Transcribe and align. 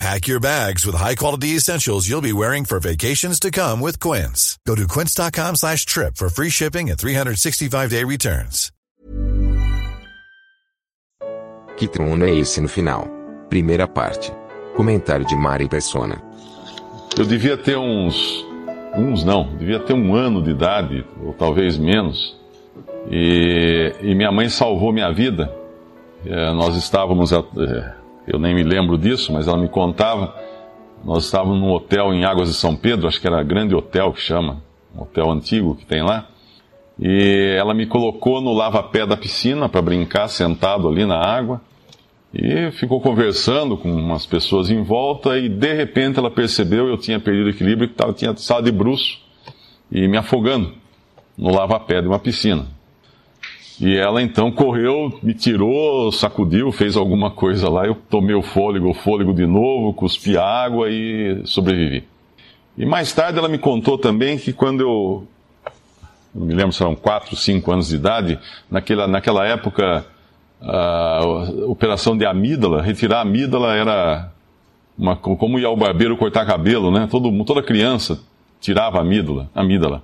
Pack 0.00 0.26
your 0.26 0.40
bags 0.40 0.84
with 0.84 0.96
high-quality 0.96 1.56
essentials 1.56 2.08
you'll 2.08 2.20
be 2.20 2.32
wearing 2.32 2.64
for 2.64 2.80
vacations 2.80 3.38
to 3.40 3.50
come 3.50 3.80
with 3.80 3.98
Quince. 4.00 4.58
Go 4.66 4.74
to 4.74 4.86
quince.com 4.86 5.56
slash 5.56 5.86
trip 5.86 6.16
for 6.16 6.28
free 6.28 6.50
shipping 6.50 6.90
and 6.90 6.98
365-day 6.98 8.04
returns. 8.04 8.70
Que 11.76 11.88
trono 11.88 12.24
é 12.24 12.30
esse 12.30 12.60
no 12.60 12.68
final? 12.68 13.08
Primeira 13.48 13.88
parte. 13.88 14.32
Comentário 14.76 15.26
de 15.26 15.34
Mari 15.34 15.68
Persona. 15.68 16.20
Eu 17.16 17.24
devia 17.24 17.56
ter 17.56 17.76
uns... 17.76 18.44
Uns 18.96 19.24
não, 19.24 19.56
devia 19.56 19.80
ter 19.80 19.92
um 19.92 20.14
ano 20.14 20.40
de 20.40 20.50
idade, 20.50 21.04
ou 21.20 21.32
talvez 21.32 21.76
menos. 21.76 22.36
E, 23.10 23.92
e 24.00 24.14
minha 24.14 24.30
mãe 24.30 24.48
salvou 24.48 24.92
minha 24.92 25.12
vida. 25.12 25.52
É, 26.24 26.52
nós 26.52 26.76
estávamos... 26.76 27.32
É, 27.32 28.03
eu 28.26 28.38
nem 28.38 28.54
me 28.54 28.62
lembro 28.62 28.96
disso, 28.96 29.32
mas 29.32 29.46
ela 29.46 29.58
me 29.58 29.68
contava. 29.68 30.34
Nós 31.04 31.24
estávamos 31.26 31.60
num 31.60 31.70
hotel 31.70 32.12
em 32.14 32.24
Águas 32.24 32.48
de 32.48 32.54
São 32.54 32.74
Pedro, 32.74 33.06
acho 33.06 33.20
que 33.20 33.26
era 33.26 33.42
Grande 33.42 33.74
Hotel 33.74 34.12
que 34.12 34.20
chama, 34.20 34.62
um 34.96 35.02
hotel 35.02 35.30
antigo 35.30 35.74
que 35.74 35.84
tem 35.84 36.02
lá. 36.02 36.26
E 36.98 37.56
ela 37.58 37.74
me 37.74 37.86
colocou 37.86 38.40
no 38.40 38.52
lava-pé 38.52 39.04
da 39.04 39.16
piscina 39.16 39.68
para 39.68 39.82
brincar, 39.82 40.28
sentado 40.28 40.88
ali 40.88 41.04
na 41.04 41.18
água. 41.18 41.60
E 42.32 42.70
ficou 42.72 43.00
conversando 43.00 43.76
com 43.76 43.88
umas 43.88 44.26
pessoas 44.26 44.70
em 44.70 44.82
volta 44.82 45.38
e 45.38 45.48
de 45.48 45.72
repente 45.72 46.18
ela 46.18 46.30
percebeu 46.30 46.88
eu 46.88 46.98
tinha 46.98 47.20
perdido 47.20 47.46
o 47.46 47.50
equilíbrio 47.50 47.88
que 47.88 48.12
tinha 48.14 48.32
estado 48.32 48.64
de 48.64 48.72
bruço 48.72 49.20
e 49.90 50.08
me 50.08 50.16
afogando 50.16 50.72
no 51.38 51.54
lava-pé 51.54 52.00
de 52.00 52.08
uma 52.08 52.18
piscina. 52.18 52.66
E 53.80 53.96
ela 53.96 54.22
então 54.22 54.52
correu, 54.52 55.18
me 55.22 55.34
tirou, 55.34 56.12
sacudiu, 56.12 56.70
fez 56.70 56.96
alguma 56.96 57.30
coisa 57.30 57.68
lá. 57.68 57.86
Eu 57.86 57.96
tomei 58.08 58.34
o 58.34 58.42
fôlego, 58.42 58.90
o 58.90 58.94
fôlego 58.94 59.34
de 59.34 59.46
novo, 59.46 59.92
cuspi 59.92 60.36
água 60.36 60.88
e 60.90 61.42
sobrevivi. 61.44 62.04
E 62.78 62.86
mais 62.86 63.12
tarde 63.12 63.38
ela 63.38 63.48
me 63.48 63.58
contou 63.58 63.98
também 63.98 64.38
que 64.38 64.52
quando 64.52 64.80
eu, 64.80 65.26
não 66.34 66.46
me 66.46 66.54
lembro 66.54 66.72
se 66.72 66.82
eram 66.82 66.94
4, 66.94 67.36
5 67.36 67.72
anos 67.72 67.88
de 67.88 67.96
idade, 67.96 68.38
naquela, 68.70 69.06
naquela 69.06 69.46
época, 69.46 70.04
a 70.60 71.20
operação 71.66 72.16
de 72.16 72.24
amígdala, 72.24 72.82
retirar 72.82 73.18
a 73.18 73.22
amígdala 73.22 73.74
era 73.74 74.32
uma, 74.96 75.16
como 75.16 75.58
ia 75.58 75.66
ao 75.66 75.76
barbeiro 75.76 76.16
cortar 76.16 76.46
cabelo, 76.46 76.90
né? 76.90 77.08
Todo, 77.10 77.44
toda 77.44 77.62
criança 77.62 78.20
tirava 78.60 78.98
a 78.98 79.00
amígdala. 79.00 79.50
amígdala. 79.54 80.02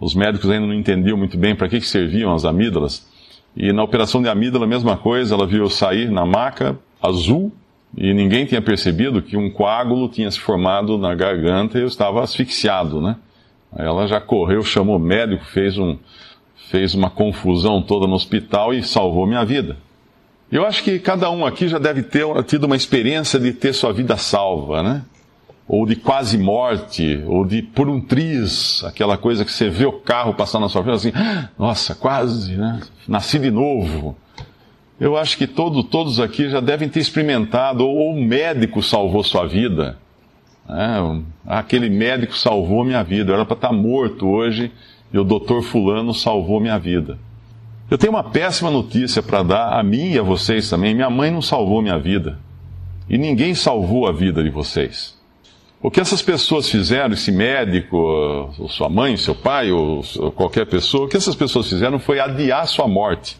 Os 0.00 0.14
médicos 0.14 0.48
ainda 0.50 0.66
não 0.66 0.74
entendiam 0.74 1.16
muito 1.16 1.36
bem 1.36 1.54
para 1.54 1.68
que, 1.68 1.80
que 1.80 1.86
serviam 1.86 2.32
as 2.32 2.44
amígdalas. 2.44 3.06
E 3.56 3.72
na 3.72 3.82
operação 3.82 4.22
de 4.22 4.28
amígdala, 4.28 4.64
a 4.64 4.68
mesma 4.68 4.96
coisa, 4.96 5.34
ela 5.34 5.46
viu 5.46 5.68
sair 5.68 6.10
na 6.10 6.24
maca 6.24 6.78
azul 7.02 7.52
e 7.96 8.12
ninguém 8.12 8.44
tinha 8.44 8.62
percebido 8.62 9.22
que 9.22 9.36
um 9.36 9.50
coágulo 9.50 10.08
tinha 10.08 10.30
se 10.30 10.38
formado 10.38 10.98
na 10.98 11.14
garganta 11.14 11.78
e 11.78 11.82
eu 11.82 11.88
estava 11.88 12.22
asfixiado, 12.22 13.00
né? 13.00 13.16
Aí 13.72 13.86
ela 13.86 14.06
já 14.06 14.20
correu, 14.20 14.62
chamou 14.62 14.96
o 14.96 15.00
médico, 15.00 15.44
fez, 15.44 15.76
um, 15.76 15.98
fez 16.70 16.94
uma 16.94 17.10
confusão 17.10 17.82
toda 17.82 18.06
no 18.06 18.14
hospital 18.14 18.72
e 18.72 18.82
salvou 18.82 19.26
minha 19.26 19.44
vida. 19.44 19.76
Eu 20.50 20.64
acho 20.64 20.82
que 20.82 20.98
cada 20.98 21.30
um 21.30 21.44
aqui 21.44 21.68
já 21.68 21.78
deve 21.78 22.02
ter 22.02 22.24
tido 22.44 22.64
uma 22.64 22.76
experiência 22.76 23.38
de 23.38 23.52
ter 23.52 23.72
sua 23.74 23.92
vida 23.92 24.16
salva, 24.16 24.82
né? 24.82 25.02
Ou 25.68 25.84
de 25.84 25.94
quase 25.94 26.38
morte, 26.38 27.22
ou 27.26 27.44
de 27.44 27.60
por 27.60 27.90
um 27.90 28.00
triz, 28.00 28.82
aquela 28.84 29.18
coisa 29.18 29.44
que 29.44 29.52
você 29.52 29.68
vê 29.68 29.84
o 29.84 29.92
carro 29.92 30.32
passar 30.32 30.58
na 30.58 30.68
sua 30.68 30.82
frente 30.82 30.96
assim, 30.96 31.12
ah, 31.14 31.50
nossa, 31.58 31.94
quase, 31.94 32.56
né? 32.56 32.80
Nasci 33.06 33.38
de 33.38 33.50
novo. 33.50 34.16
Eu 34.98 35.16
acho 35.16 35.36
que 35.36 35.46
todo, 35.46 35.84
todos 35.84 36.18
aqui 36.18 36.48
já 36.48 36.58
devem 36.58 36.88
ter 36.88 37.00
experimentado, 37.00 37.86
ou 37.86 38.14
o 38.14 38.20
médico 38.20 38.82
salvou 38.82 39.22
sua 39.22 39.46
vida. 39.46 39.98
É, 40.68 41.20
aquele 41.46 41.90
médico 41.90 42.36
salvou 42.36 42.82
minha 42.82 43.02
vida. 43.02 43.30
Eu 43.30 43.36
era 43.36 43.44
para 43.44 43.54
estar 43.54 43.72
morto 43.72 44.26
hoje 44.26 44.72
e 45.12 45.18
o 45.18 45.24
doutor 45.24 45.62
Fulano 45.62 46.14
salvou 46.14 46.60
minha 46.60 46.78
vida. 46.78 47.18
Eu 47.90 47.96
tenho 47.96 48.12
uma 48.12 48.24
péssima 48.24 48.70
notícia 48.70 49.22
para 49.22 49.42
dar 49.42 49.78
a 49.78 49.82
mim 49.82 50.12
e 50.12 50.18
a 50.18 50.22
vocês 50.22 50.68
também. 50.68 50.94
Minha 50.94 51.08
mãe 51.08 51.30
não 51.30 51.40
salvou 51.40 51.80
minha 51.80 51.98
vida. 51.98 52.38
E 53.08 53.16
ninguém 53.16 53.54
salvou 53.54 54.06
a 54.06 54.12
vida 54.12 54.42
de 54.42 54.50
vocês. 54.50 55.17
O 55.80 55.92
que 55.92 56.00
essas 56.00 56.20
pessoas 56.20 56.68
fizeram, 56.68 57.14
esse 57.14 57.30
médico, 57.30 58.52
sua 58.68 58.88
mãe, 58.88 59.16
seu 59.16 59.34
pai, 59.34 59.70
ou 59.70 60.02
qualquer 60.34 60.66
pessoa, 60.66 61.06
o 61.06 61.08
que 61.08 61.16
essas 61.16 61.36
pessoas 61.36 61.68
fizeram 61.68 62.00
foi 62.00 62.18
adiar 62.18 62.66
sua 62.66 62.88
morte. 62.88 63.36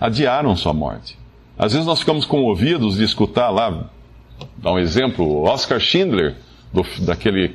Adiaram 0.00 0.56
sua 0.56 0.72
morte. 0.72 1.16
Às 1.56 1.72
vezes 1.72 1.86
nós 1.86 2.00
ficamos 2.00 2.24
comovidos 2.24 2.96
de 2.96 3.04
escutar 3.04 3.50
lá, 3.50 3.88
dar 4.56 4.72
um 4.72 4.78
exemplo, 4.80 5.44
Oscar 5.44 5.78
Schindler, 5.78 6.34
do, 6.72 6.84
daquele. 7.04 7.54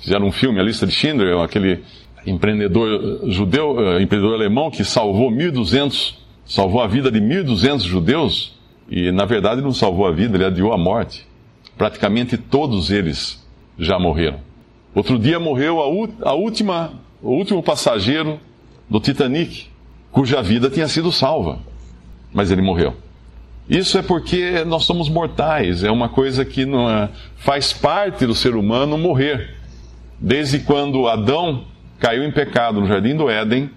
Fizeram 0.00 0.26
um 0.26 0.32
filme, 0.32 0.60
A 0.60 0.62
Lista 0.62 0.86
de 0.86 0.92
Schindler, 0.92 1.36
aquele 1.40 1.82
empreendedor 2.24 3.28
judeu, 3.30 3.72
uh, 3.72 4.00
empreendedor 4.00 4.34
alemão 4.34 4.70
que 4.70 4.84
salvou 4.84 5.30
1.200, 5.30 6.14
salvou 6.46 6.82
a 6.82 6.86
vida 6.86 7.10
de 7.10 7.20
1.200 7.20 7.80
judeus, 7.80 8.58
e 8.88 9.10
na 9.10 9.24
verdade 9.24 9.60
não 9.60 9.72
salvou 9.72 10.06
a 10.06 10.12
vida, 10.12 10.36
ele 10.36 10.44
adiou 10.44 10.72
a 10.72 10.78
morte. 10.78 11.26
Praticamente 11.76 12.36
todos 12.36 12.90
eles 12.90 13.39
já 13.80 13.98
morreram. 13.98 14.38
Outro 14.94 15.18
dia 15.18 15.40
morreu 15.40 15.80
a, 15.80 16.28
a 16.30 16.34
última, 16.34 16.92
o 17.22 17.30
último 17.30 17.62
passageiro 17.62 18.38
do 18.88 19.00
Titanic, 19.00 19.66
cuja 20.12 20.42
vida 20.42 20.68
tinha 20.68 20.86
sido 20.86 21.10
salva, 21.10 21.58
mas 22.32 22.50
ele 22.50 22.60
morreu. 22.60 22.94
Isso 23.68 23.96
é 23.96 24.02
porque 24.02 24.64
nós 24.64 24.84
somos 24.84 25.08
mortais, 25.08 25.84
é 25.84 25.90
uma 25.90 26.08
coisa 26.08 26.44
que 26.44 26.62
é, 26.62 27.08
faz 27.36 27.72
parte 27.72 28.26
do 28.26 28.34
ser 28.34 28.54
humano 28.56 28.98
morrer. 28.98 29.56
Desde 30.18 30.58
quando 30.58 31.08
Adão 31.08 31.64
caiu 31.98 32.24
em 32.24 32.32
pecado 32.32 32.80
no 32.80 32.86
jardim 32.86 33.16
do 33.16 33.30
Éden, 33.30 33.70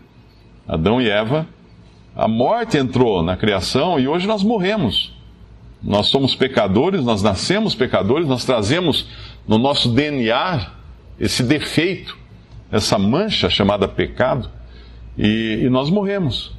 Adão 0.68 1.02
e 1.02 1.10
Eva, 1.10 1.48
a 2.16 2.28
morte 2.28 2.78
entrou 2.78 3.22
na 3.22 3.38
criação 3.38 4.00
e 4.00 4.08
hoje 4.08 4.28
nós 4.28 4.44
morremos. 4.44 5.14
Nós 5.82 6.08
somos 6.08 6.34
pecadores, 6.34 7.04
nós 7.04 7.22
nascemos 7.22 7.76
pecadores, 7.76 8.28
nós 8.28 8.46
trazemos 8.46 9.08
no 9.48 9.58
nosso 9.58 9.90
DNA 9.90 10.72
esse 11.20 11.44
defeito, 11.44 12.18
essa 12.72 12.98
mancha 12.98 13.50
chamada 13.50 13.88
pecado, 13.88 14.50
e, 15.18 15.62
e 15.64 15.70
nós 15.70 15.90
morremos. 15.90 16.54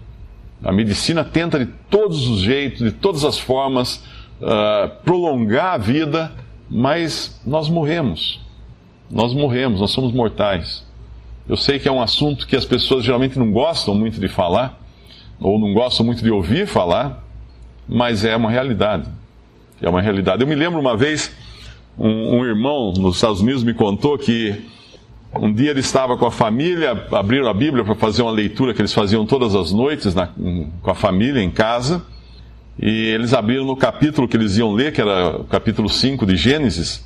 A 0.63 0.73
medicina 0.73 1.25
tenta 1.25 1.59
de 1.59 1.67
todos 1.91 2.29
os 2.29 2.41
jeitos, 2.41 2.81
de 2.81 2.93
todas 2.93 3.25
as 3.25 3.39
formas, 3.39 3.97
uh, 4.41 4.89
prolongar 5.05 5.75
a 5.75 5.79
vida, 5.79 6.33
mas 6.71 7.41
nós 7.45 7.69
morremos. 7.69 8.41
Nós 9.11 9.35
morremos, 9.35 9.81
nós 9.81 9.91
somos 9.91 10.13
mortais. 10.13 10.85
Eu 11.49 11.57
sei 11.57 11.79
que 11.79 11.87
é 11.87 11.93
um 11.93 12.01
assunto 12.01 12.47
que 12.47 12.57
as 12.57 12.65
pessoas 12.65 13.05
geralmente 13.05 13.39
não 13.39 13.53
gostam 13.53 13.95
muito 13.95 14.19
de 14.19 14.29
falar, 14.29 14.81
ou 15.39 15.59
não 15.59 15.75
gostam 15.75 16.07
muito 16.07 16.23
de 16.23 16.31
ouvir 16.31 16.67
falar, 16.67 17.23
mas 17.87 18.25
é 18.25 18.35
uma 18.35 18.51
realidade. 18.51 19.09
É 19.83 19.89
uma 19.89 20.01
realidade. 20.01 20.41
Eu 20.43 20.49
me 20.49 20.55
lembro 20.55 20.81
uma 20.81 20.97
vez, 20.97 21.35
um, 21.99 22.39
um 22.39 22.45
irmão 22.45 22.93
nos 22.93 23.17
Estados 23.17 23.41
Unidos 23.41 23.63
me 23.63 23.75
contou 23.75 24.19
que 24.19 24.63
um 25.37 25.53
dia 25.53 25.71
ele 25.71 25.81
estava 25.81 26.17
com 26.17 26.27
a 26.27 26.31
família, 26.31 26.93
abriram 27.13 27.49
a 27.49 27.55
Bíblia 27.55 27.85
para 27.85 27.95
fazer 27.95 28.23
uma 28.23 28.31
leitura 28.31 28.73
que 28.73 28.81
eles 28.81 28.93
faziam 28.93 29.27
todas 29.27 29.55
as 29.55 29.73
noites 29.73 30.15
na, 30.15 30.29
com 30.29 30.91
a 30.91 30.95
família 30.95 31.43
em 31.43 31.51
casa. 31.51 32.05
E 32.79 32.89
eles 32.89 33.33
abriram 33.33 33.65
no 33.65 33.77
capítulo 33.77 34.27
que 34.27 34.37
eles 34.37 34.57
iam 34.57 34.73
ler, 34.73 34.93
que 34.93 35.01
era 35.01 35.37
o 35.39 35.45
capítulo 35.45 35.89
5 35.89 36.27
de 36.27 36.37
Gênesis. 36.37 37.05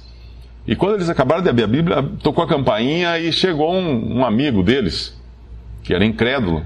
E 0.66 0.76
quando 0.76 0.96
eles 0.96 1.08
acabaram 1.08 1.42
de 1.42 1.48
abrir 1.48 1.64
a 1.64 1.66
Bíblia, 1.66 2.02
tocou 2.22 2.44
a 2.44 2.46
campainha 2.46 3.18
e 3.18 3.32
chegou 3.32 3.72
um, 3.72 4.18
um 4.18 4.24
amigo 4.24 4.62
deles, 4.62 5.18
que 5.82 5.94
era 5.94 6.04
incrédulo. 6.04 6.64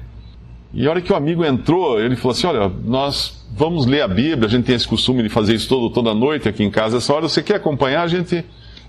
E 0.74 0.86
a 0.86 0.90
hora 0.90 1.02
que 1.02 1.12
o 1.12 1.16
amigo 1.16 1.44
entrou, 1.44 2.00
ele 2.00 2.16
falou 2.16 2.32
assim: 2.32 2.46
Olha, 2.46 2.70
nós 2.84 3.44
vamos 3.54 3.84
ler 3.84 4.02
a 4.02 4.08
Bíblia, 4.08 4.46
a 4.46 4.48
gente 4.48 4.64
tem 4.64 4.74
esse 4.74 4.88
costume 4.88 5.22
de 5.22 5.28
fazer 5.28 5.54
isso 5.54 5.68
todo, 5.68 5.90
toda 5.90 6.14
noite 6.14 6.48
aqui 6.48 6.64
em 6.64 6.70
casa. 6.70 6.96
Essa 6.96 7.12
hora, 7.12 7.28
você 7.28 7.42
quer 7.42 7.56
acompanhar? 7.56 8.02
A 8.02 8.08
gente. 8.08 8.44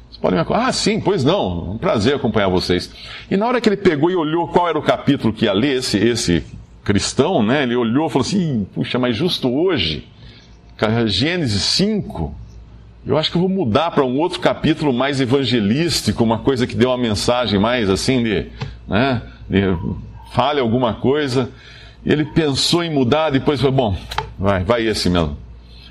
Vocês 0.10 0.18
podem 0.22 0.38
me 0.38 0.42
acompanhar? 0.42 0.68
Ah, 0.68 0.72
sim, 0.72 1.02
pois 1.02 1.24
não. 1.24 1.74
Um 1.74 1.78
prazer 1.78 2.16
acompanhar 2.16 2.48
vocês. 2.48 2.92
E 3.30 3.36
na 3.36 3.48
hora 3.48 3.60
que 3.60 3.68
ele 3.68 3.78
pegou 3.78 4.10
e 4.10 4.16
olhou 4.16 4.48
qual 4.48 4.70
era 4.70 4.78
o 4.78 4.82
capítulo 4.82 5.34
que 5.34 5.46
ia 5.46 5.54
ler, 5.54 5.78
esse, 5.78 5.98
esse 5.98 6.44
cristão, 6.84 7.44
né? 7.44 7.64
Ele 7.64 7.76
olhou 7.76 8.08
e 8.08 8.10
falou 8.10 8.26
assim: 8.26 8.66
Puxa, 8.74 8.98
mas 8.98 9.16
justo 9.16 9.54
hoje, 9.54 10.08
Gênesis 11.08 11.62
5. 11.64 12.44
Eu 13.06 13.18
acho 13.18 13.30
que 13.30 13.36
eu 13.36 13.42
vou 13.42 13.50
mudar 13.50 13.92
para 13.92 14.06
um 14.06 14.18
outro 14.18 14.40
capítulo 14.40 14.94
mais 14.94 15.20
evangelístico, 15.20 16.24
uma 16.24 16.40
coisa 16.40 16.66
que 16.66 16.74
dê 16.74 16.86
uma 16.86 16.98
mensagem 16.98 17.60
mais 17.60 17.90
assim 17.90 18.24
de, 18.24 18.48
né, 18.88 19.22
de 19.50 19.76
fale 20.34 20.60
alguma 20.60 20.96
coisa. 20.96 21.50
Ele 22.06 22.26
pensou 22.26 22.84
em 22.84 22.90
mudar, 22.90 23.30
depois 23.30 23.62
foi, 23.62 23.72
bom, 23.72 23.96
vai, 24.38 24.64
vai 24.64 24.86
esse 24.86 25.10
mesmo. 25.10 25.38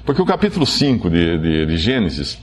Porque 0.04 0.20
o 0.20 0.26
capítulo 0.26 0.66
5 0.66 1.08
de, 1.08 1.38
de, 1.38 1.66
de 1.66 1.76
Gênesis, 1.78 2.38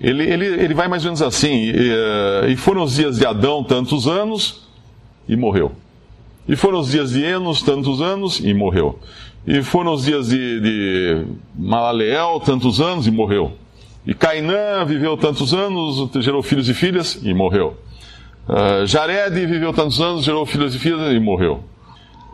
ele, 0.00 0.24
ele, 0.24 0.46
ele 0.46 0.74
vai 0.74 0.88
mais 0.88 1.04
ou 1.04 1.08
menos 1.08 1.22
assim: 1.22 1.72
e, 1.72 2.52
e 2.52 2.56
foram 2.56 2.82
os 2.82 2.96
dias 2.96 3.18
de 3.18 3.24
Adão 3.24 3.64
tantos 3.64 4.06
anos, 4.06 4.66
e 5.28 5.36
morreu. 5.36 5.72
E 6.46 6.56
foram 6.56 6.80
os 6.80 6.90
dias 6.90 7.12
de 7.12 7.22
Enos 7.22 7.62
tantos 7.62 8.00
anos, 8.00 8.40
e 8.40 8.52
morreu. 8.52 8.98
E 9.46 9.62
foram 9.62 9.92
os 9.92 10.04
dias 10.04 10.28
de, 10.28 10.60
de 10.60 11.26
Malaleel 11.54 12.40
tantos 12.40 12.80
anos, 12.80 13.06
e 13.06 13.10
morreu. 13.10 13.52
E 14.06 14.12
Cainã 14.12 14.84
viveu 14.84 15.16
tantos 15.16 15.54
anos, 15.54 16.10
gerou 16.22 16.42
filhos 16.42 16.68
e 16.68 16.74
filhas, 16.74 17.18
e 17.22 17.32
morreu. 17.32 17.76
Uh, 18.48 18.86
Jared 18.86 19.34
viveu 19.46 19.74
tantos 19.74 20.00
anos, 20.00 20.24
gerou 20.24 20.46
filhos 20.46 20.74
e 20.74 20.78
filhas, 20.78 21.12
e 21.12 21.20
morreu. 21.20 21.62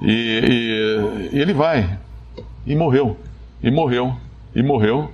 E, 0.00 0.12
e, 0.12 1.36
e 1.36 1.40
ele 1.40 1.52
vai, 1.52 1.98
e 2.64 2.76
morreu, 2.76 3.16
e 3.60 3.70
morreu, 3.70 4.14
e 4.54 4.62
morreu. 4.62 5.10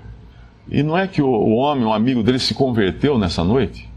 E 0.70 0.82
não 0.82 0.96
é 0.96 1.08
que 1.08 1.22
o, 1.22 1.26
o 1.26 1.54
homem, 1.56 1.86
um 1.86 1.92
amigo 1.92 2.22
dele, 2.22 2.38
se 2.38 2.52
converteu 2.52 3.18
nessa 3.18 3.42
noite? 3.42 3.88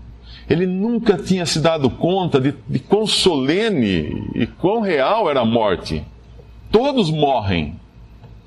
Ele 0.49 0.65
nunca 0.65 1.17
tinha 1.17 1.45
se 1.45 1.59
dado 1.59 1.89
conta 1.89 2.39
de, 2.39 2.53
de 2.67 2.79
quão 2.79 3.05
solene 3.05 4.29
e 4.33 4.47
quão 4.47 4.81
real 4.81 5.29
era 5.29 5.41
a 5.41 5.45
morte. 5.45 6.03
Todos 6.71 7.11
morrem. 7.11 7.79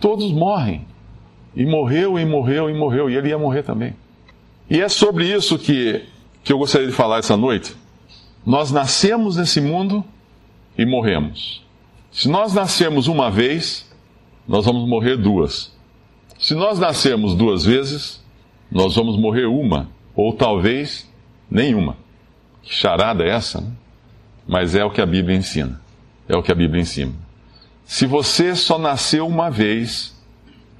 Todos 0.01 0.33
morrem. 0.33 0.87
E 1.55 1.65
morreu, 1.65 2.19
e 2.19 2.25
morreu, 2.25 2.69
e 2.69 2.75
morreu. 2.75 3.09
E 3.09 3.17
ele 3.17 3.29
ia 3.29 3.39
morrer 3.39 3.63
também. 3.63 3.95
E 4.69 4.81
é 4.81 4.89
sobre 4.89 5.27
isso 5.33 5.59
que, 5.59 6.05
que 6.43 6.53
eu 6.53 6.59
gostaria 6.59 6.87
de 6.87 6.93
falar 6.93 7.19
essa 7.19 7.37
noite. 7.37 7.75
Nós 8.47 8.71
nascemos 8.71 9.37
nesse 9.37 9.61
mundo 9.61 10.05
e 10.79 10.87
morremos. 10.87 11.65
Se 12.13 12.29
nós 12.29 12.55
nascemos 12.55 13.09
uma 13.09 13.29
vez, 13.29 13.91
nós 14.47 14.65
vamos 14.65 14.89
morrer 14.89 15.17
duas. 15.17 15.75
Se 16.39 16.55
nós 16.55 16.79
nascemos 16.79 17.35
duas 17.35 17.65
vezes, 17.65 18.25
nós 18.71 18.95
vamos 18.95 19.19
morrer 19.19 19.47
uma, 19.47 19.89
ou 20.15 20.33
talvez 20.33 21.11
nenhuma. 21.51 21.97
Que 22.63 22.73
charada 22.73 23.25
é 23.25 23.31
essa? 23.31 23.61
Né? 23.61 23.71
Mas 24.47 24.77
é 24.77 24.85
o 24.85 24.91
que 24.91 25.01
a 25.01 25.07
Bíblia 25.07 25.37
ensina. 25.37 25.81
É 26.29 26.37
o 26.37 26.43
que 26.43 26.53
a 26.53 26.55
Bíblia 26.55 26.81
ensina. 26.81 27.13
Se 27.85 28.07
você 28.07 28.55
só 28.55 28.79
nasceu 28.79 29.27
uma 29.27 29.51
vez, 29.51 30.17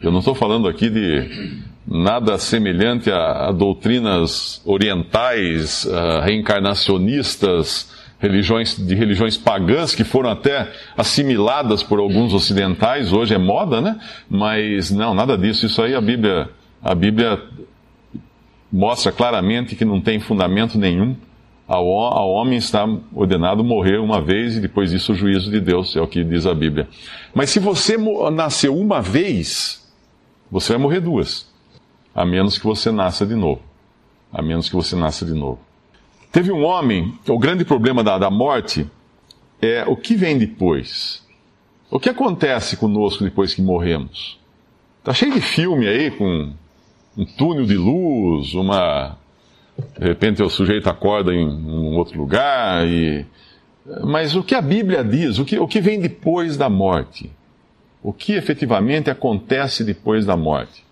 eu 0.01 0.13
não 0.13 0.21
estou 0.21 0.35
falando 0.35 0.69
aqui 0.69 0.89
de 0.89 1.63
nada 1.87 2.37
semelhante 2.39 3.11
a, 3.11 3.49
a 3.49 3.53
doutrinas 3.53 4.61
orientais, 4.65 5.85
uh, 5.85 6.21
reencarnacionistas, 6.23 7.95
religiões, 8.19 8.77
de 8.77 8.95
religiões 8.95 9.37
pagãs 9.37 9.95
que 9.95 10.03
foram 10.03 10.31
até 10.31 10.71
assimiladas 10.97 11.83
por 11.83 11.99
alguns 11.99 12.33
ocidentais, 12.33 13.13
hoje 13.13 13.35
é 13.35 13.39
moda, 13.39 13.81
né? 13.81 14.01
Mas 14.29 14.91
não, 14.91 15.15
nada 15.15 15.37
disso. 15.37 15.67
Isso 15.67 15.81
aí 15.83 15.95
a 15.95 16.01
Bíblia, 16.01 16.49
a 16.83 16.95
Bíblia 16.95 17.41
mostra 18.73 19.13
claramente 19.13 19.77
que 19.77 19.85
não 19.85 20.01
tem 20.01 20.19
fundamento 20.19 20.79
nenhum. 20.79 21.17
Ao, 21.69 21.85
ao 21.85 22.31
homem 22.31 22.59
está 22.59 22.87
ordenado 23.13 23.65
morrer 23.65 23.99
uma 23.99 24.21
vez 24.21 24.57
e 24.57 24.61
depois 24.61 24.93
disso 24.93 25.13
o 25.13 25.17
juízo 25.17 25.51
de 25.51 25.61
Deus, 25.61 25.97
é 25.97 26.01
o 26.01 26.07
que 26.07 26.23
diz 26.23 26.47
a 26.47 26.55
Bíblia. 26.55 26.89
Mas 27.35 27.51
se 27.51 27.59
você 27.59 27.97
nasceu 28.33 28.77
uma 28.77 29.03
vez, 29.03 29.85
você 30.49 30.73
vai 30.75 30.83
morrer 30.83 31.01
duas. 31.01 31.56
A 32.17 32.25
menos 32.25 32.57
que 32.57 32.65
você 32.65 32.91
nasça 32.91 33.27
de 33.27 33.35
novo. 33.35 33.61
A 34.33 34.41
menos 34.41 34.71
que 34.71 34.75
você 34.75 34.97
nasça 34.97 35.27
de 35.27 35.35
novo. 35.35 35.59
Teve 36.33 36.51
um 36.51 36.65
homem, 36.65 37.13
o 37.29 37.39
grande 37.39 37.63
problema 37.63 38.03
da, 38.03 38.17
da 38.17 38.31
morte 38.31 38.91
é 39.61 39.85
o 39.87 39.95
que 39.95 40.17
vem 40.17 40.39
depois. 40.39 41.23
O 41.91 42.01
que 42.01 42.09
acontece 42.09 42.79
conosco 42.79 43.23
depois 43.23 43.53
que 43.53 43.61
morremos? 43.61 44.41
Tá 45.05 45.13
cheio 45.13 45.35
de 45.35 45.43
filme 45.43 45.87
aí 45.87 46.11
com 46.11 46.55
um 47.19 47.25
túnel 47.27 47.67
de 47.67 47.77
luz, 47.77 48.55
uma. 48.55 49.19
De 49.99 50.09
repente 50.09 50.43
o 50.43 50.49
sujeito 50.49 50.89
acorda 50.89 51.35
em 51.35 51.47
um 51.47 51.99
outro 51.99 52.19
lugar. 52.19 52.89
E... 52.89 53.27
Mas 54.05 54.35
o 54.35 54.43
que 54.43 54.55
a 54.55 54.63
Bíblia 54.63 55.05
diz? 55.05 55.39
O 55.39 55.45
que, 55.45 55.59
o 55.59 55.69
que 55.69 55.83
vem 55.83 56.01
depois 56.01 56.57
da 56.57 56.71
morte? 56.71 57.31
O 58.03 58.11
que 58.11 58.33
efetivamente 58.33 59.11
acontece 59.11 59.85
depois 59.85 60.25
da 60.25 60.35
morte? 60.35 60.86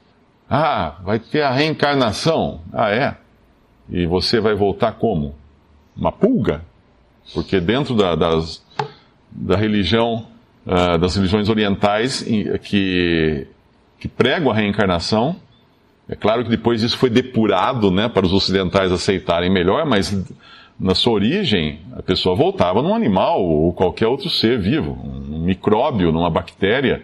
Ah, 0.49 0.96
vai 1.02 1.19
ter 1.19 1.43
a 1.43 1.50
reencarnação. 1.50 2.61
Ah, 2.73 2.91
é? 2.91 3.17
E 3.88 4.06
você 4.06 4.41
vai 4.41 4.55
voltar 4.55 4.93
como? 4.93 5.35
Uma 5.96 6.12
pulga? 6.12 6.62
Porque 7.32 7.61
dentro 7.61 7.94
da, 7.94 8.14
das, 8.14 8.62
da 9.31 9.56
religião, 9.56 10.26
uh, 10.67 10.99
das 10.99 11.17
religiões 11.17 11.49
orientais 11.49 12.23
que, 12.62 13.46
que 13.99 14.08
pregam 14.08 14.50
a 14.50 14.55
reencarnação, 14.55 15.37
é 16.08 16.14
claro 16.14 16.44
que 16.44 16.50
depois 16.50 16.82
isso 16.82 16.99
foi 16.99 17.08
depurado 17.08 17.91
né, 17.91 18.08
para 18.08 18.26
os 18.26 18.32
ocidentais 18.32 18.93
aceitarem 18.93 19.50
melhor, 19.50 19.87
mas 19.87 20.14
na 20.79 20.94
sua 20.94 21.14
origem 21.14 21.81
a 21.96 22.02
pessoa 22.02 22.35
voltava 22.35 22.82
num 22.82 22.94
animal 22.94 23.43
ou 23.43 23.73
qualquer 23.73 24.06
outro 24.06 24.29
ser 24.29 24.58
vivo, 24.58 24.93
um 24.93 25.41
micróbio, 25.41 26.12
numa 26.12 26.29
bactéria. 26.29 27.02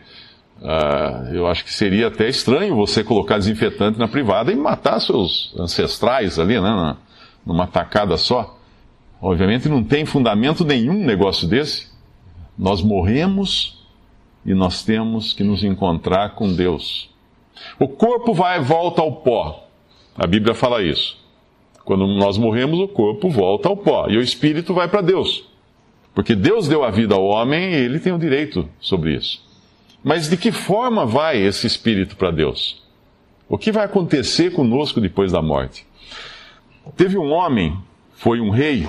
Uh, 0.60 1.34
eu 1.34 1.46
acho 1.46 1.64
que 1.64 1.72
seria 1.72 2.08
até 2.08 2.28
estranho 2.28 2.76
você 2.76 3.02
colocar 3.02 3.38
desinfetante 3.38 3.98
na 3.98 4.06
privada 4.06 4.52
e 4.52 4.56
matar 4.56 5.00
seus 5.00 5.54
ancestrais 5.58 6.38
ali, 6.38 6.60
né, 6.60 6.96
numa 7.46 7.66
tacada 7.66 8.16
só. 8.18 8.58
Obviamente 9.22 9.68
não 9.68 9.82
tem 9.82 10.04
fundamento 10.04 10.64
nenhum 10.64 11.04
negócio 11.04 11.48
desse. 11.48 11.88
Nós 12.58 12.82
morremos 12.82 13.82
e 14.44 14.52
nós 14.52 14.82
temos 14.82 15.32
que 15.32 15.42
nos 15.42 15.64
encontrar 15.64 16.34
com 16.34 16.52
Deus. 16.54 17.08
O 17.78 17.88
corpo 17.88 18.34
vai 18.34 18.58
e 18.58 18.62
volta 18.62 19.00
ao 19.00 19.12
pó. 19.12 19.66
A 20.16 20.26
Bíblia 20.26 20.54
fala 20.54 20.82
isso. 20.82 21.18
Quando 21.84 22.06
nós 22.06 22.36
morremos, 22.36 22.78
o 22.78 22.88
corpo 22.88 23.30
volta 23.30 23.68
ao 23.68 23.76
pó 23.76 24.08
e 24.08 24.16
o 24.16 24.22
espírito 24.22 24.74
vai 24.74 24.88
para 24.88 25.00
Deus. 25.00 25.44
Porque 26.14 26.34
Deus 26.34 26.68
deu 26.68 26.84
a 26.84 26.90
vida 26.90 27.14
ao 27.14 27.24
homem 27.24 27.72
e 27.72 27.76
ele 27.76 27.98
tem 27.98 28.12
o 28.12 28.18
direito 28.18 28.68
sobre 28.78 29.14
isso. 29.14 29.42
Mas 30.02 30.28
de 30.28 30.36
que 30.36 30.50
forma 30.50 31.04
vai 31.04 31.38
esse 31.38 31.66
espírito 31.66 32.16
para 32.16 32.30
Deus? 32.30 32.82
O 33.48 33.58
que 33.58 33.72
vai 33.72 33.84
acontecer 33.84 34.52
conosco 34.52 35.00
depois 35.00 35.32
da 35.32 35.42
morte? 35.42 35.86
Teve 36.96 37.18
um 37.18 37.30
homem, 37.30 37.76
foi 38.14 38.40
um 38.40 38.50
rei, 38.50 38.88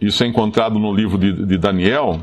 isso 0.00 0.24
é 0.24 0.26
encontrado 0.26 0.78
no 0.78 0.94
livro 0.94 1.18
de, 1.18 1.44
de 1.44 1.58
Daniel. 1.58 2.20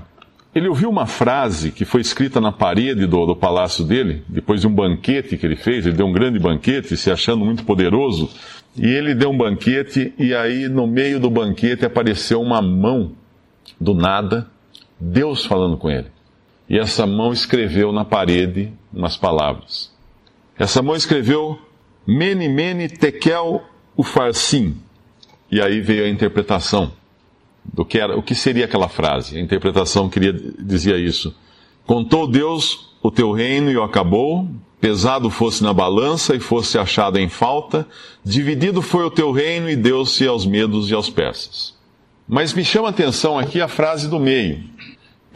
Ele 0.56 0.68
ouviu 0.68 0.90
uma 0.90 1.06
frase 1.06 1.72
que 1.72 1.86
foi 1.86 2.02
escrita 2.02 2.42
na 2.42 2.52
parede 2.52 3.06
do, 3.06 3.26
do 3.26 3.36
palácio 3.36 3.86
dele, 3.86 4.24
depois 4.28 4.62
de 4.62 4.68
um 4.68 4.74
banquete 4.74 5.38
que 5.38 5.46
ele 5.46 5.56
fez. 5.56 5.86
Ele 5.86 5.96
deu 5.96 6.08
um 6.08 6.12
grande 6.12 6.40
banquete, 6.40 6.98
se 6.98 7.12
achando 7.12 7.46
muito 7.46 7.64
poderoso. 7.64 8.30
E 8.76 8.88
ele 8.88 9.14
deu 9.14 9.30
um 9.30 9.38
banquete, 9.38 10.14
e 10.18 10.34
aí 10.34 10.68
no 10.68 10.88
meio 10.88 11.20
do 11.20 11.30
banquete 11.30 11.86
apareceu 11.86 12.42
uma 12.42 12.62
mão, 12.62 13.12
do 13.80 13.94
nada, 13.94 14.50
Deus 15.00 15.46
falando 15.46 15.78
com 15.78 15.90
ele. 15.90 16.08
E 16.70 16.78
essa 16.78 17.06
mão 17.06 17.32
escreveu 17.32 17.92
na 17.92 18.04
parede 18.04 18.74
umas 18.94 19.16
palavras. 19.16 19.92
Essa 20.58 20.82
mão 20.82 20.96
escreveu 20.96 21.60
Mene 22.06 22.50
Mene 22.50 22.90
Tekel 22.90 23.62
Ufarsim. 23.98 24.78
E 25.52 25.62
aí 25.62 25.80
veio 25.80 26.06
a 26.06 26.10
interpretação 26.10 26.92
do 27.64 27.86
que 27.86 28.00
era, 28.00 28.18
o 28.18 28.24
que 28.24 28.36
seria 28.36 28.66
aquela 28.66 28.90
frase. 28.90 29.38
A 29.38 29.42
interpretação 29.42 30.10
queria 30.10 30.34
dizia 30.34 30.98
isso. 30.98 31.36
Contou 31.86 32.28
Deus 32.28 32.96
o 33.02 33.10
teu 33.10 33.32
reino 33.32 33.72
e 33.72 33.78
o 33.78 33.84
acabou, 33.84 34.48
pesado 34.80 35.30
fosse 35.30 35.64
na 35.64 35.74
balança 35.74 36.36
e 36.36 36.40
fosse 36.40 36.78
achado 36.78 37.18
em 37.18 37.30
falta, 37.30 37.88
dividido 38.24 38.82
foi 38.82 39.06
o 39.06 39.12
teu 39.12 39.32
reino 39.32 39.70
e 39.70 39.76
deu-se 39.76 40.28
aos 40.28 40.46
medos 40.46 40.90
e 40.90 40.94
aos 40.94 41.10
persas. 41.10 41.76
Mas 42.28 42.54
me 42.54 42.64
chama 42.66 42.88
a 42.88 42.92
atenção 42.92 43.40
aqui 43.40 43.62
a 43.62 43.70
frase 43.70 44.10
do 44.10 44.20
meio. 44.20 44.62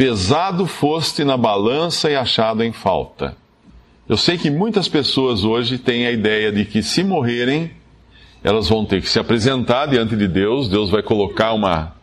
Pesado 0.01 0.65
foste 0.65 1.23
na 1.23 1.37
balança 1.37 2.09
e 2.09 2.15
achado 2.15 2.63
em 2.63 2.71
falta. 2.71 3.37
Eu 4.09 4.17
sei 4.17 4.35
que 4.35 4.49
muitas 4.49 4.87
pessoas 4.87 5.43
hoje 5.43 5.77
têm 5.77 6.07
a 6.07 6.11
ideia 6.11 6.51
de 6.51 6.65
que 6.65 6.81
se 6.81 7.03
morrerem, 7.03 7.69
elas 8.43 8.67
vão 8.67 8.83
ter 8.83 8.99
que 8.99 9.07
se 9.07 9.19
apresentar 9.19 9.85
diante 9.85 10.15
de 10.15 10.27
Deus, 10.27 10.67
Deus 10.67 10.89
vai 10.89 11.03
colocar 11.03 11.53
uma 11.53 11.93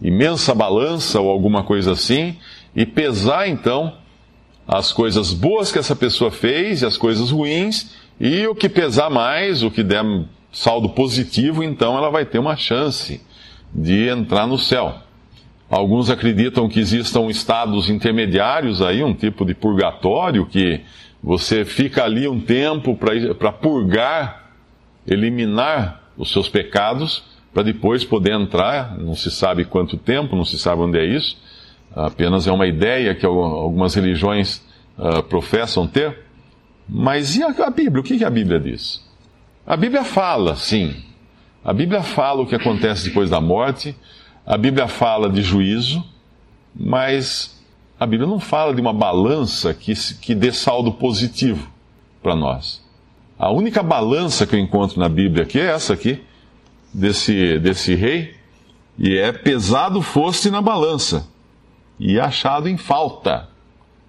imensa 0.00 0.54
balança 0.54 1.20
ou 1.20 1.28
alguma 1.28 1.62
coisa 1.62 1.92
assim 1.92 2.38
e 2.74 2.86
pesar 2.86 3.46
então 3.46 3.98
as 4.66 4.90
coisas 4.90 5.34
boas 5.34 5.70
que 5.70 5.78
essa 5.78 5.94
pessoa 5.94 6.30
fez 6.30 6.80
e 6.80 6.86
as 6.86 6.96
coisas 6.96 7.30
ruins, 7.30 7.90
e 8.18 8.46
o 8.46 8.54
que 8.54 8.66
pesar 8.66 9.10
mais, 9.10 9.62
o 9.62 9.70
que 9.70 9.82
der 9.82 10.02
saldo 10.50 10.88
positivo, 10.88 11.62
então 11.62 11.98
ela 11.98 12.08
vai 12.08 12.24
ter 12.24 12.38
uma 12.38 12.56
chance 12.56 13.20
de 13.74 14.08
entrar 14.08 14.46
no 14.46 14.56
céu. 14.56 15.01
Alguns 15.72 16.10
acreditam 16.10 16.68
que 16.68 16.78
existam 16.78 17.30
estados 17.30 17.88
intermediários 17.88 18.82
aí, 18.82 19.02
um 19.02 19.14
tipo 19.14 19.42
de 19.42 19.54
purgatório, 19.54 20.44
que 20.44 20.82
você 21.22 21.64
fica 21.64 22.04
ali 22.04 22.28
um 22.28 22.38
tempo 22.38 22.94
para 23.38 23.50
purgar, 23.50 24.50
eliminar 25.06 26.10
os 26.14 26.30
seus 26.30 26.46
pecados, 26.46 27.24
para 27.54 27.62
depois 27.62 28.04
poder 28.04 28.34
entrar, 28.34 28.98
não 28.98 29.14
se 29.14 29.30
sabe 29.30 29.64
quanto 29.64 29.96
tempo, 29.96 30.36
não 30.36 30.44
se 30.44 30.58
sabe 30.58 30.82
onde 30.82 30.98
é 30.98 31.06
isso, 31.06 31.38
apenas 31.96 32.46
é 32.46 32.52
uma 32.52 32.66
ideia 32.66 33.14
que 33.14 33.24
algumas 33.24 33.94
religiões 33.94 34.62
uh, 34.98 35.22
professam 35.22 35.86
ter. 35.86 36.18
Mas 36.86 37.34
e 37.34 37.42
a, 37.42 37.70
Bíblia? 37.70 38.00
O 38.02 38.04
que 38.04 38.22
a 38.22 38.28
Bíblia 38.28 38.60
diz? 38.60 39.02
A 39.66 39.74
Bíblia 39.74 40.04
fala, 40.04 40.54
sim. 40.54 40.94
A 41.64 41.72
Bíblia 41.72 42.02
fala 42.02 42.42
o 42.42 42.46
que 42.46 42.56
acontece 42.56 43.08
depois 43.08 43.30
da 43.30 43.40
morte, 43.40 43.96
a 44.46 44.56
Bíblia 44.56 44.88
fala 44.88 45.30
de 45.30 45.42
juízo, 45.42 46.04
mas 46.74 47.62
a 47.98 48.06
Bíblia 48.06 48.28
não 48.28 48.40
fala 48.40 48.74
de 48.74 48.80
uma 48.80 48.92
balança 48.92 49.72
que, 49.72 49.94
que 50.20 50.34
dê 50.34 50.52
saldo 50.52 50.92
positivo 50.92 51.70
para 52.22 52.34
nós. 52.34 52.82
A 53.38 53.50
única 53.50 53.82
balança 53.82 54.46
que 54.46 54.54
eu 54.54 54.60
encontro 54.60 54.98
na 54.98 55.08
Bíblia 55.08 55.44
aqui 55.44 55.60
é 55.60 55.66
essa 55.66 55.92
aqui, 55.94 56.20
desse, 56.92 57.58
desse 57.58 57.94
rei, 57.94 58.34
e 58.98 59.16
é 59.16 59.32
pesado 59.32 60.02
foste 60.02 60.50
na 60.50 60.60
balança, 60.60 61.26
e 61.98 62.18
achado 62.18 62.68
em 62.68 62.76
falta. 62.76 63.48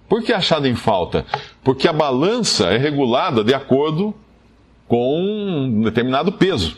Por 0.08 0.22
que 0.22 0.32
achado 0.32 0.66
em 0.66 0.74
falta? 0.74 1.24
Porque 1.62 1.88
a 1.88 1.92
balança 1.92 2.66
é 2.66 2.76
regulada 2.76 3.42
de 3.42 3.54
acordo 3.54 4.14
com 4.86 5.20
um 5.20 5.82
determinado 5.82 6.32
peso, 6.32 6.76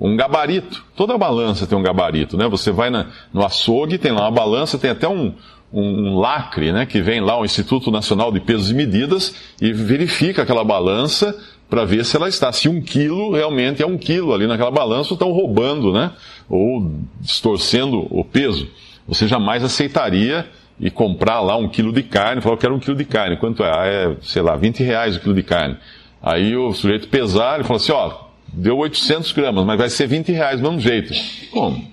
um 0.00 0.16
gabarito. 0.16 0.84
Toda 0.94 1.16
balança 1.16 1.66
tem 1.66 1.76
um 1.76 1.82
gabarito, 1.82 2.36
né? 2.36 2.48
Você 2.48 2.70
vai 2.70 2.90
na, 2.90 3.06
no 3.32 3.44
açougue, 3.44 3.98
tem 3.98 4.12
lá 4.12 4.22
uma 4.22 4.30
balança, 4.30 4.78
tem 4.78 4.90
até 4.90 5.08
um, 5.08 5.34
um, 5.72 6.10
um, 6.10 6.18
lacre, 6.18 6.72
né? 6.72 6.86
Que 6.86 7.00
vem 7.00 7.20
lá, 7.20 7.38
o 7.38 7.44
Instituto 7.44 7.90
Nacional 7.90 8.30
de 8.30 8.40
Pesos 8.40 8.70
e 8.70 8.74
Medidas, 8.74 9.34
e 9.60 9.72
verifica 9.72 10.42
aquela 10.42 10.64
balança 10.64 11.36
para 11.68 11.84
ver 11.84 12.04
se 12.04 12.16
ela 12.16 12.28
está, 12.28 12.52
se 12.52 12.68
um 12.68 12.80
quilo 12.80 13.32
realmente 13.32 13.82
é 13.82 13.86
um 13.86 13.98
quilo 13.98 14.32
ali 14.32 14.46
naquela 14.46 14.70
balança, 14.70 15.10
ou 15.10 15.14
estão 15.14 15.32
roubando, 15.32 15.92
né? 15.92 16.12
Ou 16.48 16.92
distorcendo 17.20 18.06
o 18.10 18.24
peso. 18.24 18.68
Você 19.08 19.26
jamais 19.26 19.64
aceitaria 19.64 20.46
e 20.78 20.90
comprar 20.90 21.40
lá 21.40 21.56
um 21.56 21.68
quilo 21.68 21.92
de 21.92 22.02
carne, 22.02 22.42
falar, 22.42 22.54
eu 22.54 22.58
quero 22.58 22.74
um 22.74 22.78
quilo 22.78 22.96
de 22.96 23.04
carne. 23.04 23.36
Quanto 23.36 23.64
é? 23.64 23.70
Ah, 23.70 23.86
é, 23.86 24.16
sei 24.20 24.42
lá, 24.42 24.56
20 24.56 24.82
reais 24.82 25.16
o 25.16 25.20
quilo 25.20 25.34
de 25.34 25.42
carne. 25.42 25.76
Aí 26.22 26.56
o 26.56 26.72
sujeito 26.72 27.08
pesar 27.08 27.60
e 27.60 27.64
fala 27.64 27.76
assim, 27.76 27.92
ó, 27.92 28.25
deu 28.56 28.78
800 28.78 29.32
gramas, 29.32 29.66
mas 29.66 29.78
vai 29.78 29.90
ser 29.90 30.06
20 30.06 30.32
reais 30.32 30.60
do 30.60 30.62
mesmo 30.62 30.80
jeito. 30.80 31.12
Como? 31.50 31.86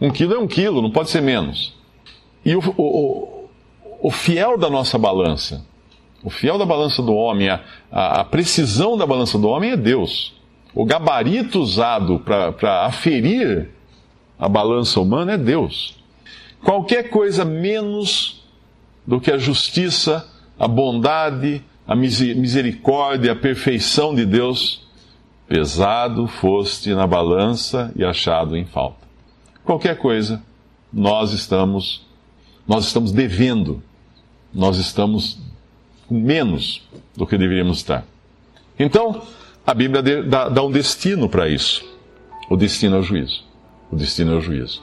Um 0.00 0.10
quilo 0.10 0.34
é 0.34 0.38
um 0.38 0.46
quilo, 0.46 0.80
não 0.80 0.90
pode 0.90 1.10
ser 1.10 1.20
menos. 1.20 1.74
E 2.44 2.56
o, 2.56 2.60
o, 2.76 3.48
o 4.02 4.10
fiel 4.10 4.56
da 4.56 4.70
nossa 4.70 4.98
balança, 4.98 5.64
o 6.22 6.30
fiel 6.30 6.56
da 6.56 6.64
balança 6.64 7.02
do 7.02 7.14
homem, 7.14 7.50
a, 7.50 7.60
a 7.92 8.24
precisão 8.24 8.96
da 8.96 9.06
balança 9.06 9.38
do 9.38 9.46
homem 9.46 9.72
é 9.72 9.76
Deus. 9.76 10.34
O 10.74 10.84
gabarito 10.84 11.60
usado 11.60 12.18
para 12.18 12.86
aferir 12.86 13.68
a 14.38 14.48
balança 14.48 15.00
humana 15.00 15.34
é 15.34 15.38
Deus. 15.38 15.96
Qualquer 16.62 17.10
coisa 17.10 17.44
menos 17.44 18.42
do 19.06 19.20
que 19.20 19.30
a 19.30 19.36
justiça, 19.36 20.26
a 20.58 20.66
bondade, 20.66 21.62
a 21.86 21.94
misericórdia, 21.94 23.32
a 23.32 23.36
perfeição 23.36 24.14
de 24.14 24.24
Deus, 24.24 24.83
pesado 25.48 26.26
foste 26.26 26.94
na 26.94 27.06
balança 27.06 27.92
e 27.96 28.04
achado 28.04 28.56
em 28.56 28.64
falta. 28.64 29.06
Qualquer 29.64 29.96
coisa, 29.98 30.42
nós 30.92 31.32
estamos 31.32 32.04
nós 32.66 32.86
estamos 32.86 33.12
devendo, 33.12 33.82
nós 34.52 34.78
estamos 34.78 35.38
com 36.08 36.18
menos 36.18 36.82
do 37.14 37.26
que 37.26 37.36
deveríamos 37.36 37.78
estar. 37.78 38.04
Então, 38.78 39.22
a 39.66 39.74
Bíblia 39.74 40.02
dá, 40.22 40.48
dá 40.48 40.62
um 40.62 40.70
destino 40.70 41.28
para 41.28 41.48
isso. 41.48 41.84
O 42.48 42.56
destino 42.56 42.96
é 42.96 42.98
o 43.00 43.02
juízo. 43.02 43.44
O 43.90 43.96
destino 43.96 44.32
é 44.32 44.36
o 44.36 44.40
juízo. 44.40 44.82